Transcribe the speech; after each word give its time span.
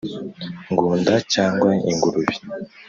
Ngunda 0.71 1.13
cyangwa 1.33 1.67
ingurube 1.91 2.35